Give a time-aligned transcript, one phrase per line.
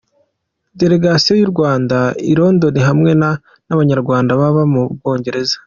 [0.79, 1.97] Delegation y'u Rwanda
[2.31, 5.55] i London, hamwe n'abanyaRwanda baba mu bwongereza.